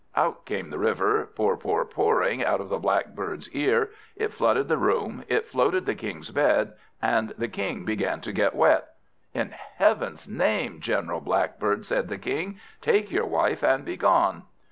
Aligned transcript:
Out 0.15 0.47
came 0.47 0.71
the 0.71 0.79
River, 0.79 1.29
pour 1.35 1.55
pour 1.57 1.85
pouring 1.85 2.43
out 2.43 2.59
of 2.59 2.69
the 2.69 2.79
Blackbird's 2.79 3.51
ear. 3.53 3.91
It 4.15 4.33
flooded 4.33 4.67
the 4.67 4.79
room, 4.79 5.23
it 5.27 5.47
floated 5.47 5.85
the 5.85 5.93
King's 5.93 6.31
bed, 6.31 6.73
the 6.99 7.47
King 7.47 7.85
began 7.85 8.19
to 8.21 8.33
get 8.33 8.55
wet. 8.55 8.87
"In 9.35 9.51
Heaven's 9.51 10.27
name, 10.27 10.79
General 10.79 11.19
Blackbird," 11.21 11.85
said 11.85 12.07
the 12.09 12.17
King, 12.17 12.59
"take 12.81 13.11
your 13.11 13.27
wife, 13.27 13.61
and 13.61 13.85
begone." 13.85 14.41